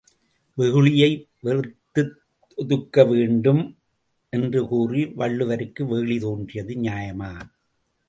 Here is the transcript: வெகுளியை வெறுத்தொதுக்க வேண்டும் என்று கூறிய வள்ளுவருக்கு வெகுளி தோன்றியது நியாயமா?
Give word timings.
வெகுளியை 0.57 1.09
வெறுத்தொதுக்க 1.43 3.07
வேண்டும் 3.07 3.77
என்று 4.33 4.67
கூறிய 4.67 5.07
வள்ளுவருக்கு 5.15 5.85
வெகுளி 5.85 6.19
தோன்றியது 6.19 6.75
நியாயமா? 6.75 7.31